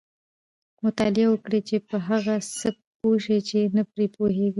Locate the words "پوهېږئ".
4.15-4.49